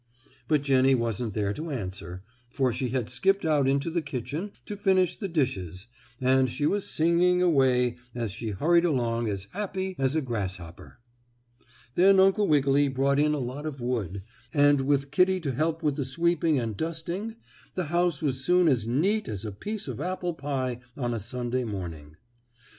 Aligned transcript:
But 0.47 0.63
Jennie 0.63 0.95
wasn't 0.95 1.35
there 1.35 1.53
to 1.53 1.69
answer, 1.69 2.23
for 2.49 2.73
she 2.73 2.89
had 2.89 3.07
skipped 3.07 3.45
out 3.45 3.67
into 3.67 3.91
the 3.91 4.01
kitchen 4.01 4.51
to 4.65 4.75
finish 4.75 5.15
the 5.15 5.27
dishes, 5.27 5.85
and 6.19 6.49
she 6.49 6.65
was 6.65 6.89
singing 6.89 7.43
away 7.43 7.97
as 8.15 8.31
she 8.31 8.49
hurried 8.49 8.83
along 8.83 9.29
as 9.29 9.45
happy 9.53 9.95
as 9.99 10.15
a 10.15 10.21
grasshopper. 10.21 10.97
Then 11.93 12.19
Uncle 12.19 12.47
Wiggily 12.47 12.87
brought 12.87 13.19
in 13.19 13.35
a 13.35 13.37
lot 13.37 13.67
of 13.67 13.79
wood, 13.79 14.23
and 14.51 14.81
with 14.81 15.11
Kittie 15.11 15.39
to 15.41 15.51
help 15.51 15.83
with 15.83 15.97
the 15.97 16.05
sweeping 16.05 16.57
and 16.57 16.75
dusting, 16.75 17.35
the 17.75 17.85
house 17.93 18.23
was 18.23 18.43
soon 18.43 18.67
as 18.67 18.87
neat 18.87 19.27
as 19.29 19.45
a 19.45 19.51
piece 19.51 19.87
of 19.87 20.01
apple 20.01 20.33
pie 20.33 20.79
on 20.97 21.13
a 21.13 21.19
Sunday 21.19 21.63
morning. 21.63 22.15